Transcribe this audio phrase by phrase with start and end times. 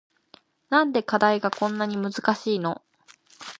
[0.71, 2.81] なんで課題がこんなに難しいの